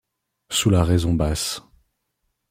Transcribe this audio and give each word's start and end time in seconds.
Sous 0.49 0.71
la 0.71 0.83
raison 0.83 1.13
basse 1.13 1.61